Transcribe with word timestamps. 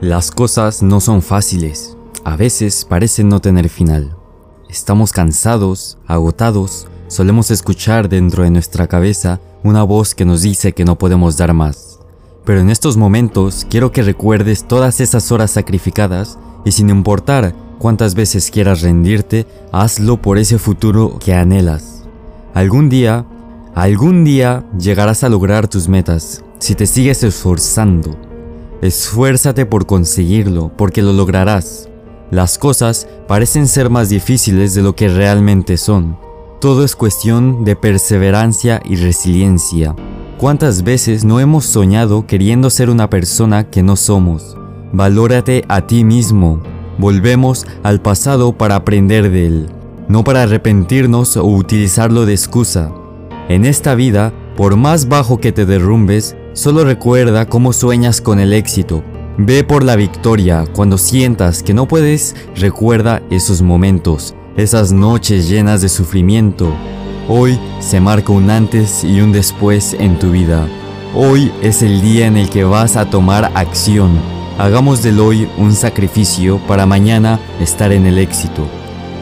Las 0.00 0.30
cosas 0.30 0.82
no 0.82 0.98
son 0.98 1.20
fáciles. 1.20 1.94
A 2.24 2.34
veces 2.34 2.86
parecen 2.86 3.28
no 3.28 3.40
tener 3.40 3.68
final. 3.68 4.16
Estamos 4.70 5.12
cansados, 5.12 5.98
agotados, 6.06 6.86
solemos 7.08 7.50
escuchar 7.50 8.08
dentro 8.08 8.44
de 8.44 8.50
nuestra 8.50 8.86
cabeza 8.86 9.40
una 9.62 9.82
voz 9.82 10.14
que 10.14 10.24
nos 10.24 10.40
dice 10.40 10.72
que 10.72 10.86
no 10.86 10.96
podemos 10.96 11.36
dar 11.36 11.52
más. 11.52 11.98
Pero 12.46 12.60
en 12.60 12.70
estos 12.70 12.96
momentos 12.96 13.66
quiero 13.68 13.92
que 13.92 14.02
recuerdes 14.02 14.66
todas 14.66 15.02
esas 15.02 15.30
horas 15.32 15.50
sacrificadas 15.50 16.38
y 16.64 16.72
sin 16.72 16.88
importar 16.88 17.54
cuántas 17.78 18.14
veces 18.14 18.50
quieras 18.50 18.80
rendirte, 18.80 19.46
hazlo 19.70 20.22
por 20.22 20.38
ese 20.38 20.56
futuro 20.56 21.18
que 21.18 21.34
anhelas. 21.34 22.04
Algún 22.54 22.88
día, 22.88 23.26
algún 23.74 24.24
día 24.24 24.64
llegarás 24.78 25.24
a 25.24 25.28
lograr 25.28 25.68
tus 25.68 25.88
metas 25.88 26.42
si 26.58 26.74
te 26.74 26.86
sigues 26.86 27.22
esforzando. 27.22 28.29
Esfuérzate 28.82 29.66
por 29.66 29.84
conseguirlo, 29.84 30.72
porque 30.76 31.02
lo 31.02 31.12
lograrás. 31.12 31.88
Las 32.30 32.56
cosas 32.56 33.06
parecen 33.28 33.68
ser 33.68 33.90
más 33.90 34.08
difíciles 34.08 34.74
de 34.74 34.82
lo 34.82 34.94
que 34.94 35.08
realmente 35.08 35.76
son. 35.76 36.16
Todo 36.60 36.84
es 36.84 36.96
cuestión 36.96 37.64
de 37.64 37.76
perseverancia 37.76 38.80
y 38.84 38.96
resiliencia. 38.96 39.94
¿Cuántas 40.38 40.82
veces 40.82 41.24
no 41.24 41.40
hemos 41.40 41.66
soñado 41.66 42.26
queriendo 42.26 42.70
ser 42.70 42.88
una 42.88 43.10
persona 43.10 43.68
que 43.68 43.82
no 43.82 43.96
somos? 43.96 44.56
Valórate 44.92 45.64
a 45.68 45.86
ti 45.86 46.02
mismo. 46.02 46.62
Volvemos 46.96 47.66
al 47.82 48.00
pasado 48.00 48.56
para 48.56 48.76
aprender 48.76 49.30
de 49.30 49.46
él, 49.46 49.66
no 50.08 50.24
para 50.24 50.44
arrepentirnos 50.44 51.36
o 51.36 51.44
utilizarlo 51.44 52.24
de 52.24 52.32
excusa. 52.32 52.90
En 53.50 53.64
esta 53.66 53.94
vida, 53.94 54.32
por 54.60 54.76
más 54.76 55.08
bajo 55.08 55.38
que 55.40 55.52
te 55.52 55.64
derrumbes, 55.64 56.36
solo 56.52 56.84
recuerda 56.84 57.46
cómo 57.46 57.72
sueñas 57.72 58.20
con 58.20 58.38
el 58.38 58.52
éxito. 58.52 59.02
Ve 59.38 59.64
por 59.64 59.82
la 59.82 59.96
victoria 59.96 60.66
cuando 60.74 60.98
sientas 60.98 61.62
que 61.62 61.72
no 61.72 61.88
puedes, 61.88 62.36
recuerda 62.56 63.22
esos 63.30 63.62
momentos, 63.62 64.34
esas 64.58 64.92
noches 64.92 65.48
llenas 65.48 65.80
de 65.80 65.88
sufrimiento. 65.88 66.74
Hoy 67.26 67.58
se 67.78 68.02
marca 68.02 68.34
un 68.34 68.50
antes 68.50 69.02
y 69.02 69.22
un 69.22 69.32
después 69.32 69.96
en 69.98 70.18
tu 70.18 70.30
vida. 70.30 70.68
Hoy 71.14 71.50
es 71.62 71.80
el 71.80 72.02
día 72.02 72.26
en 72.26 72.36
el 72.36 72.50
que 72.50 72.64
vas 72.64 72.98
a 72.98 73.08
tomar 73.08 73.50
acción. 73.54 74.10
Hagamos 74.58 75.02
del 75.02 75.20
hoy 75.20 75.48
un 75.56 75.72
sacrificio 75.72 76.58
para 76.68 76.84
mañana 76.84 77.40
estar 77.60 77.92
en 77.92 78.04
el 78.04 78.18
éxito. 78.18 78.68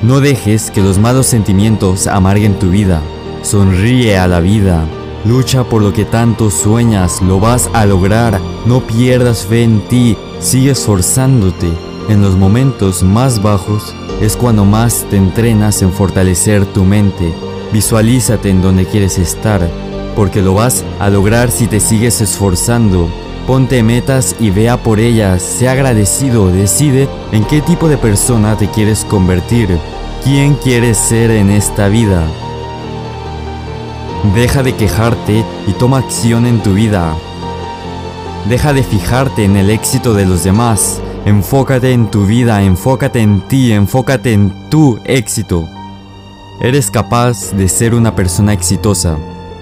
No 0.03 0.19
dejes 0.19 0.73
que 0.73 0.83
los 0.83 0.99
malos 0.99 1.29
sentimientos 1.29 2.09
amarguen 2.09 2.59
tu 2.59 2.71
vida. 2.71 3.01
Sonríe 3.43 4.19
a 4.19 4.27
la 4.27 4.41
vida. 4.41 4.85
Lucha 5.29 5.63
por 5.63 5.83
lo 5.83 5.93
que 5.93 6.07
tanto 6.07 6.51
sueñas, 6.51 7.21
lo 7.21 7.39
vas 7.39 7.69
a 7.75 7.85
lograr. 7.85 8.41
No 8.65 8.81
pierdas 8.81 9.45
fe 9.45 9.63
en 9.63 9.87
ti, 9.87 10.17
sigue 10.41 10.71
esforzándote. 10.71 11.71
En 12.09 12.23
los 12.23 12.35
momentos 12.35 13.03
más 13.03 13.43
bajos 13.43 13.95
es 14.23 14.39
cuando 14.39 14.65
más 14.65 15.05
te 15.11 15.19
entrenas 15.19 15.83
en 15.83 15.93
fortalecer 15.93 16.65
tu 16.65 16.83
mente. 16.83 17.35
Visualízate 17.75 18.49
en 18.49 18.63
donde 18.63 18.87
quieres 18.87 19.19
estar, 19.19 19.61
porque 20.17 20.41
lo 20.41 20.55
vas 20.55 20.83
a 20.99 21.11
lograr 21.11 21.51
si 21.51 21.67
te 21.67 21.79
sigues 21.79 22.23
esforzando. 22.23 23.11
Ponte 23.47 23.83
metas 23.83 24.35
y 24.41 24.49
vea 24.49 24.83
por 24.83 24.99
ellas, 24.99 25.43
sé 25.43 25.69
agradecido, 25.69 26.51
decide 26.51 27.07
en 27.33 27.45
qué 27.45 27.61
tipo 27.61 27.91
de 27.91 27.99
persona 27.99 28.57
te 28.57 28.69
quieres 28.71 29.05
convertir, 29.05 29.69
quién 30.25 30.55
quieres 30.55 30.97
ser 30.97 31.31
en 31.31 31.51
esta 31.51 31.89
vida. 31.89 32.27
Deja 34.35 34.63
de 34.63 34.75
quejarte 34.75 35.45
y 35.67 35.73
toma 35.73 35.99
acción 35.99 36.45
en 36.47 36.63
tu 36.63 36.75
vida. 36.75 37.15
Deja 38.49 38.73
de 38.73 38.83
fijarte 38.83 39.45
en 39.45 39.57
el 39.57 39.71
éxito 39.71 40.13
de 40.13 40.27
los 40.27 40.45
demás. 40.45 41.01
Enfócate 41.25 41.93
en 41.93 42.11
tu 42.11 42.27
vida, 42.27 42.63
enfócate 42.63 43.21
en 43.21 43.41
ti, 43.49 43.73
enfócate 43.73 44.33
en 44.33 44.71
tu 44.71 44.99
éxito. 45.05 45.69
Eres 46.61 46.91
capaz 46.91 47.53
de 47.53 47.69
ser 47.69 47.95
una 47.95 48.15
persona 48.15 48.53
exitosa. 48.53 49.17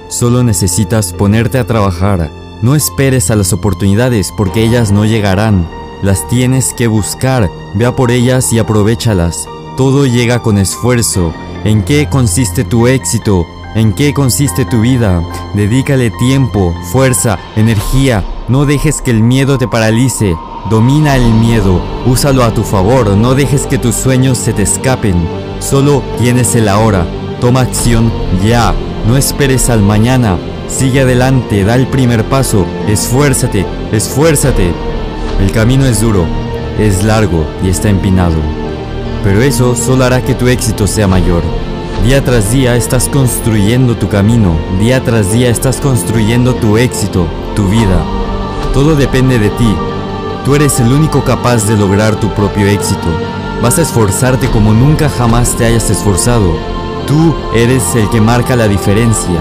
Solo 0.08 0.42
necesitas 0.42 1.12
ponerte 1.12 1.58
a 1.58 1.66
trabajar. 1.66 2.30
No 2.60 2.74
esperes 2.74 3.30
a 3.30 3.36
las 3.36 3.52
oportunidades 3.52 4.32
porque 4.36 4.64
ellas 4.64 4.90
no 4.90 5.04
llegarán. 5.04 5.68
Las 6.02 6.26
tienes 6.28 6.74
que 6.74 6.88
buscar. 6.88 7.50
Ve 7.74 7.90
por 7.92 8.10
ellas 8.10 8.52
y 8.52 8.58
aprovechalas. 8.58 9.46
Todo 9.76 10.06
llega 10.06 10.42
con 10.42 10.58
esfuerzo. 10.58 11.32
¿En 11.64 11.82
qué 11.82 12.08
consiste 12.08 12.64
tu 12.64 12.86
éxito? 12.86 13.46
¿En 13.76 13.92
qué 13.92 14.14
consiste 14.14 14.64
tu 14.64 14.80
vida? 14.80 15.22
Dedícale 15.52 16.10
tiempo, 16.10 16.74
fuerza, 16.92 17.38
energía. 17.56 18.24
No 18.48 18.64
dejes 18.64 19.02
que 19.02 19.10
el 19.10 19.22
miedo 19.22 19.58
te 19.58 19.68
paralice. 19.68 20.34
Domina 20.70 21.14
el 21.16 21.34
miedo. 21.34 21.82
Úsalo 22.06 22.42
a 22.42 22.54
tu 22.54 22.62
favor. 22.62 23.14
No 23.18 23.34
dejes 23.34 23.66
que 23.66 23.76
tus 23.76 23.94
sueños 23.94 24.38
se 24.38 24.54
te 24.54 24.62
escapen. 24.62 25.14
Solo 25.60 26.02
tienes 26.18 26.54
el 26.54 26.68
ahora. 26.68 27.06
Toma 27.38 27.60
acción 27.60 28.10
ya. 28.42 28.72
No 29.06 29.18
esperes 29.18 29.68
al 29.68 29.82
mañana. 29.82 30.38
Sigue 30.68 31.02
adelante, 31.02 31.62
da 31.62 31.74
el 31.74 31.86
primer 31.86 32.24
paso. 32.24 32.64
Esfuérzate, 32.88 33.66
esfuérzate. 33.92 34.72
El 35.38 35.52
camino 35.52 35.84
es 35.84 36.00
duro, 36.00 36.24
es 36.80 37.04
largo 37.04 37.44
y 37.62 37.68
está 37.68 37.90
empinado. 37.90 38.36
Pero 39.22 39.42
eso 39.42 39.76
solo 39.76 40.04
hará 40.04 40.22
que 40.22 40.34
tu 40.34 40.48
éxito 40.48 40.86
sea 40.86 41.06
mayor. 41.06 41.42
Día 42.06 42.22
tras 42.22 42.52
día 42.52 42.76
estás 42.76 43.08
construyendo 43.08 43.96
tu 43.96 44.08
camino, 44.08 44.54
día 44.78 45.02
tras 45.02 45.32
día 45.32 45.50
estás 45.50 45.80
construyendo 45.80 46.54
tu 46.54 46.76
éxito, 46.76 47.26
tu 47.56 47.68
vida. 47.68 48.00
Todo 48.72 48.94
depende 48.94 49.40
de 49.40 49.50
ti. 49.50 49.74
Tú 50.44 50.54
eres 50.54 50.78
el 50.78 50.92
único 50.92 51.24
capaz 51.24 51.66
de 51.66 51.76
lograr 51.76 52.14
tu 52.14 52.28
propio 52.28 52.68
éxito. 52.68 53.08
Vas 53.60 53.80
a 53.80 53.82
esforzarte 53.82 54.48
como 54.50 54.72
nunca 54.72 55.08
jamás 55.08 55.56
te 55.56 55.66
hayas 55.66 55.90
esforzado. 55.90 56.56
Tú 57.08 57.34
eres 57.52 57.82
el 57.96 58.08
que 58.10 58.20
marca 58.20 58.54
la 58.54 58.68
diferencia. 58.68 59.40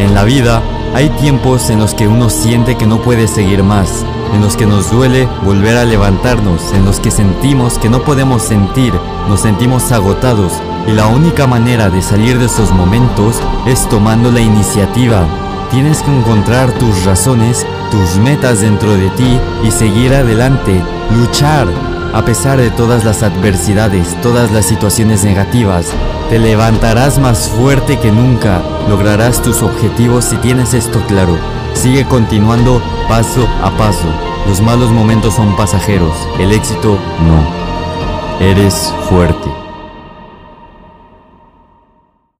En 0.00 0.16
la 0.16 0.24
vida 0.24 0.60
hay 0.94 1.08
tiempos 1.10 1.70
en 1.70 1.78
los 1.78 1.94
que 1.94 2.08
uno 2.08 2.30
siente 2.30 2.76
que 2.76 2.86
no 2.86 3.00
puede 3.00 3.28
seguir 3.28 3.62
más, 3.62 4.04
en 4.34 4.40
los 4.40 4.56
que 4.56 4.66
nos 4.66 4.90
duele 4.90 5.28
volver 5.44 5.76
a 5.76 5.84
levantarnos, 5.84 6.72
en 6.72 6.84
los 6.84 7.00
que 7.00 7.10
sentimos 7.10 7.78
que 7.78 7.88
no 7.88 8.02
podemos 8.02 8.42
sentir, 8.42 8.92
nos 9.28 9.40
sentimos 9.40 9.92
agotados 9.92 10.52
y 10.86 10.92
la 10.92 11.06
única 11.06 11.46
manera 11.46 11.90
de 11.90 12.02
salir 12.02 12.38
de 12.38 12.46
esos 12.46 12.72
momentos 12.72 13.36
es 13.66 13.88
tomando 13.88 14.30
la 14.30 14.40
iniciativa. 14.40 15.26
Tienes 15.70 16.02
que 16.02 16.16
encontrar 16.16 16.72
tus 16.72 17.04
razones, 17.04 17.66
tus 17.90 18.16
metas 18.16 18.62
dentro 18.62 18.96
de 18.96 19.10
ti 19.10 19.38
y 19.64 19.70
seguir 19.70 20.14
adelante, 20.14 20.82
luchar. 21.14 21.97
A 22.14 22.24
pesar 22.24 22.58
de 22.58 22.70
todas 22.70 23.04
las 23.04 23.22
adversidades, 23.22 24.20
todas 24.22 24.50
las 24.50 24.66
situaciones 24.66 25.24
negativas, 25.24 25.92
te 26.30 26.38
levantarás 26.38 27.18
más 27.18 27.48
fuerte 27.48 27.98
que 27.98 28.10
nunca, 28.10 28.62
lograrás 28.88 29.42
tus 29.42 29.62
objetivos 29.62 30.24
si 30.24 30.36
tienes 30.38 30.72
esto 30.72 31.00
claro. 31.06 31.36
Sigue 31.74 32.06
continuando 32.06 32.82
paso 33.08 33.46
a 33.62 33.70
paso. 33.76 34.08
Los 34.46 34.62
malos 34.62 34.90
momentos 34.90 35.34
son 35.34 35.54
pasajeros, 35.56 36.16
el 36.38 36.52
éxito 36.52 36.98
no. 37.26 38.44
Eres 38.44 38.92
fuerte. 39.08 39.67